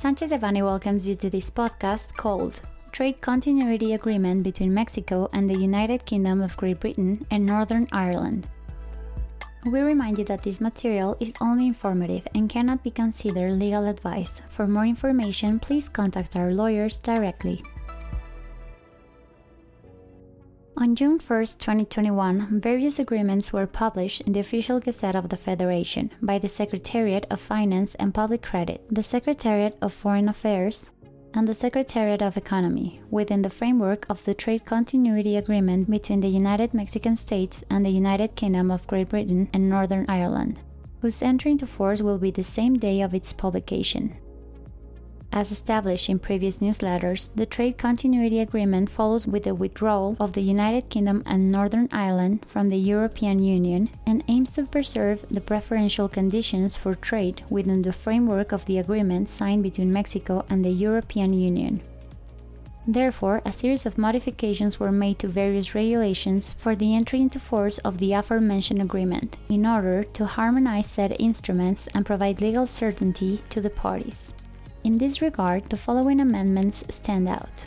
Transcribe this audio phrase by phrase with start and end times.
[0.00, 5.58] Sanchez Devanny welcomes you to this podcast called Trade Continuity Agreement between Mexico and the
[5.58, 8.48] United Kingdom of Great Britain and Northern Ireland.
[9.66, 14.40] We remind you that this material is only informative and cannot be considered legal advice.
[14.48, 17.62] For more information, please contact our lawyers directly.
[20.80, 21.18] On June 1,
[21.58, 27.26] 2021, various agreements were published in the official Gazette of the Federation by the Secretariat
[27.28, 30.90] of Finance and Public Credit, the Secretariat of Foreign Affairs,
[31.34, 36.28] and the Secretariat of Economy within the framework of the Trade Continuity Agreement between the
[36.28, 40.60] United Mexican States and the United Kingdom of Great Britain and Northern Ireland,
[41.02, 44.16] whose entry into force will be the same day of its publication.
[45.32, 50.40] As established in previous newsletters, the Trade Continuity Agreement follows with the withdrawal of the
[50.40, 56.08] United Kingdom and Northern Ireland from the European Union and aims to preserve the preferential
[56.08, 61.32] conditions for trade within the framework of the agreement signed between Mexico and the European
[61.32, 61.80] Union.
[62.84, 67.78] Therefore, a series of modifications were made to various regulations for the entry into force
[67.78, 73.60] of the aforementioned agreement in order to harmonize said instruments and provide legal certainty to
[73.60, 74.32] the parties.
[74.82, 77.66] In this regard, the following amendments stand out.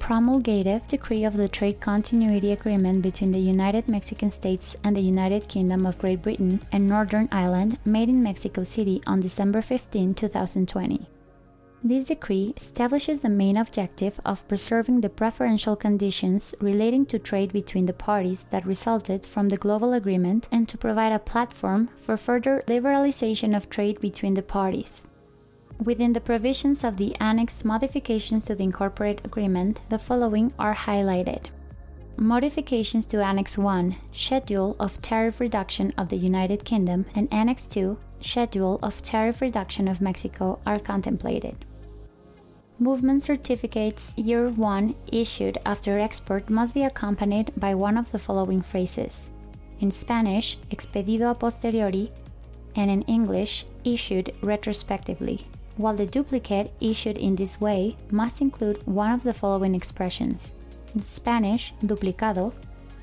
[0.00, 5.46] Promulgative Decree of the Trade Continuity Agreement between the United Mexican States and the United
[5.46, 11.06] Kingdom of Great Britain and Northern Ireland, made in Mexico City on December 15, 2020.
[11.84, 17.86] This decree establishes the main objective of preserving the preferential conditions relating to trade between
[17.86, 22.64] the parties that resulted from the global agreement and to provide a platform for further
[22.66, 25.04] liberalization of trade between the parties.
[25.82, 31.46] Within the provisions of the annexed modifications to the incorporate agreement, the following are highlighted.
[32.18, 37.96] Modifications to Annex 1, Schedule of Tariff Reduction of the United Kingdom, and Annex 2,
[38.20, 41.64] Schedule of Tariff Reduction of Mexico are contemplated.
[42.78, 48.60] Movement certificates EUR 1 issued after export must be accompanied by one of the following
[48.60, 49.28] phrases.
[49.78, 52.12] In Spanish, expedido a posteriori,
[52.76, 55.46] and in English, issued retrospectively
[55.80, 60.52] while the duplicate issued in this way must include one of the following expressions
[60.94, 62.52] in Spanish, duplicado,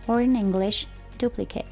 [0.08, 0.88] or in English,
[1.18, 1.66] duplicate.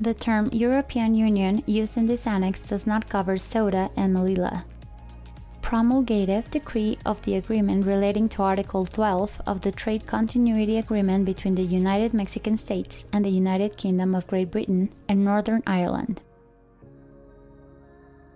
[0.00, 4.64] The term European Union used in this annex does not cover Ceuta and Melilla.
[5.62, 11.56] Promulgative decree of the agreement relating to Article 12 of the Trade Continuity Agreement between
[11.56, 16.20] the United Mexican States and the United Kingdom of Great Britain and Northern Ireland.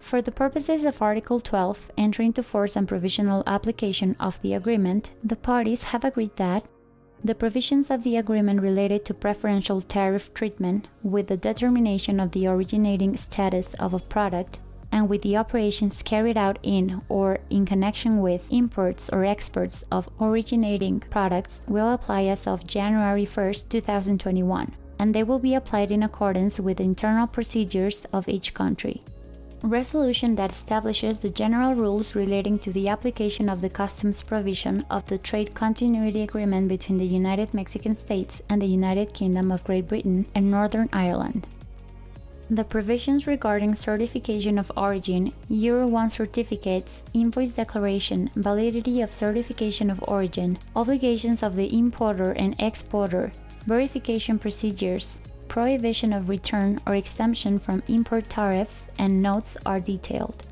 [0.01, 5.13] For the purposes of Article 12, entering into force and provisional application of the agreement,
[5.23, 6.65] the parties have agreed that
[7.23, 12.47] the provisions of the agreement related to preferential tariff treatment with the determination of the
[12.47, 14.59] originating status of a product
[14.91, 20.09] and with the operations carried out in or in connection with imports or exports of
[20.21, 26.03] originating products will apply as of January 1, 2021, and they will be applied in
[26.03, 29.03] accordance with internal procedures of each country
[29.63, 35.05] resolution that establishes the general rules relating to the application of the customs provision of
[35.07, 39.87] the Trade Continuity Agreement between the United Mexican States and the United Kingdom of Great
[39.87, 41.47] Britain and Northern Ireland.
[42.49, 50.03] The provisions regarding certification of origin, Euro 1 certificates, invoice declaration, validity of certification of
[50.09, 53.31] origin, obligations of the importer and exporter,
[53.67, 55.19] verification procedures,
[55.51, 60.45] prohibition of return or exemption from import tariffs and notes are detailed.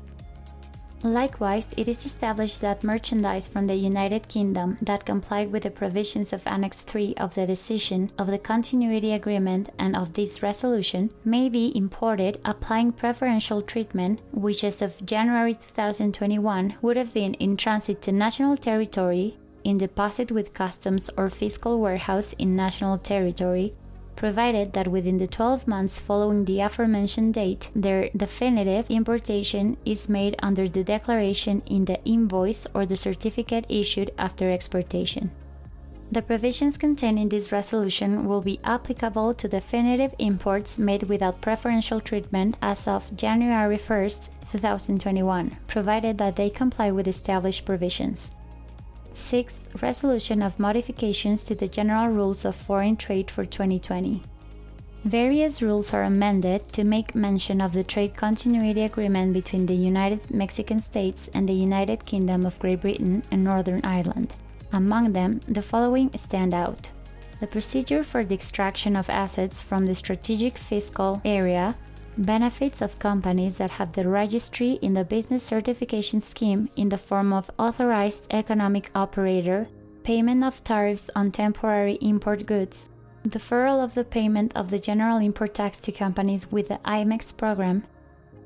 [1.01, 6.33] Likewise, it is established that merchandise from the United Kingdom that complied with the provisions
[6.33, 11.47] of Annex 3 of the decision of the Continuity Agreement and of this resolution may
[11.47, 18.01] be imported applying preferential treatment, which as of January 2021 would have been in transit
[18.01, 23.73] to national territory, in deposit with customs or fiscal warehouse in national territory,
[24.19, 30.35] provided that within the 12 months following the aforementioned date, their definitive importation is made
[30.39, 35.31] under the declaration in the invoice or the certificate issued after exportation.
[36.11, 42.01] The provisions contained in this resolution will be applicable to definitive imports made without preferential
[42.01, 44.09] treatment as of January 1,
[44.51, 48.35] 2021, provided that they comply with established provisions.
[49.19, 54.23] Sixth, resolution of modifications to the General Rules of Foreign Trade for 2020.
[55.03, 60.31] Various rules are amended to make mention of the trade continuity agreement between the United
[60.33, 64.33] Mexican States and the United Kingdom of Great Britain and Northern Ireland.
[64.71, 66.89] Among them, the following stand out
[67.39, 71.75] the procedure for the extraction of assets from the strategic fiscal area,
[72.19, 77.31] benefits of companies that have the registry in the business certification scheme in the form
[77.31, 79.65] of authorized economic operator,
[80.03, 82.89] payment of tariffs on temporary import goods,
[83.27, 87.83] deferral of the payment of the general import tax to companies with the IMMEX program,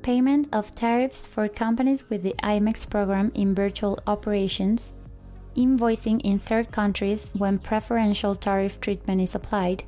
[0.03, 4.93] payment of tariffs for companies with the IMMEX program in virtual operations,
[5.55, 9.83] invoicing in third countries when preferential tariff treatment is applied,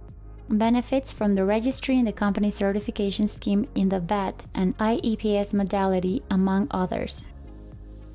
[0.50, 6.24] benefits from the registry in the company certification scheme in the VAT and IEPS modality,
[6.30, 7.26] among others.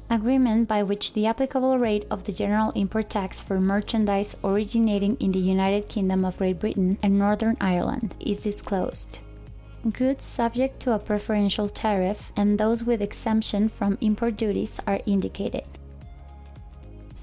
[0.09, 5.31] Agreement by which the applicable rate of the general import tax for merchandise originating in
[5.31, 9.21] the United Kingdom of Great Britain and Northern Ireland is disclosed.
[9.93, 15.65] Goods subject to a preferential tariff and those with exemption from import duties are indicated.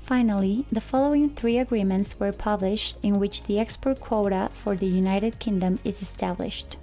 [0.08, 5.38] Finally, the following three agreements were published in which the export quota for the United
[5.38, 6.78] Kingdom is established.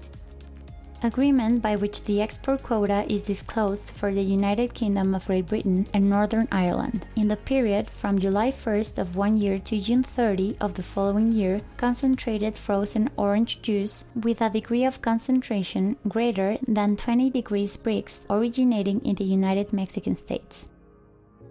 [1.02, 5.86] Agreement by which the export quota is disclosed for the United Kingdom of Great Britain
[5.94, 10.58] and Northern Ireland in the period from July 1st of one year to June 30
[10.60, 16.94] of the following year, concentrated frozen orange juice with a degree of concentration greater than
[16.94, 20.68] 20 degrees Brix originating in the United Mexican States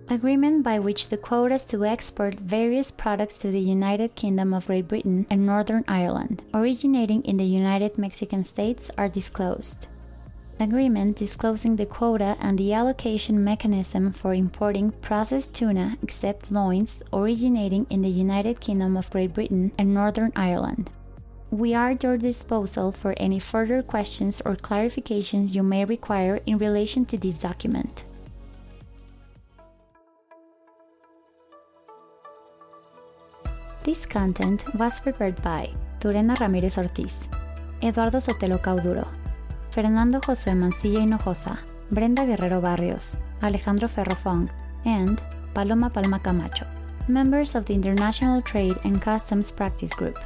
[0.09, 4.87] agreement by which the quotas to export various products to the United Kingdom of Great
[4.87, 9.87] Britain and Northern Ireland, originating in the United Mexican States, are disclosed.
[10.59, 17.87] Agreement disclosing the quota and the allocation mechanism for importing processed tuna except loins originating
[17.89, 20.91] in the United Kingdom of Great Britain and Northern Ireland.
[21.49, 26.57] We are at your disposal for any further questions or clarifications you may require in
[26.57, 28.03] relation to this document.
[33.83, 35.69] This content was prepared by
[35.99, 37.27] Turena Ramírez Ortiz,
[37.81, 39.05] Eduardo Sotelo Cauduro,
[39.71, 41.59] Fernando Josué Mancilla Hinojosa,
[41.91, 44.49] Brenda Guerrero Barrios, Alejandro Ferrofong,
[44.85, 45.21] and
[45.53, 46.65] Paloma Palma Camacho,
[47.09, 50.17] members of the International Trade and Customs Practice Group.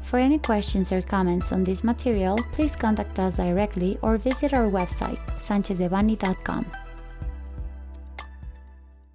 [0.00, 4.68] For any questions or comments on this material, please contact us directly or visit our
[4.68, 6.66] website, sanchezdevanny.com.